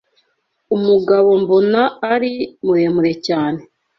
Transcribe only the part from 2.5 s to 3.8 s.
muremure cyane.